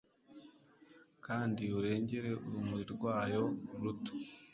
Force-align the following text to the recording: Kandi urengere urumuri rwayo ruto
Kandi 1.25 1.63
urengere 1.77 2.29
urumuri 2.45 2.85
rwayo 2.93 3.43
ruto 3.81 4.13